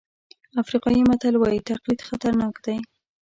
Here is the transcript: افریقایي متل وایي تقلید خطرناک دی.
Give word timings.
افریقایي 0.61 1.01
متل 1.09 1.33
وایي 1.37 1.61
تقلید 1.69 1.99
خطرناک 2.07 2.53
دی. 2.65 2.75